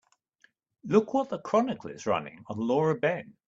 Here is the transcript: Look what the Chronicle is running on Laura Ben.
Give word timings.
Look 0.83 1.13
what 1.13 1.29
the 1.29 1.37
Chronicle 1.37 1.91
is 1.91 2.07
running 2.07 2.43
on 2.47 2.57
Laura 2.57 2.95
Ben. 2.95 3.35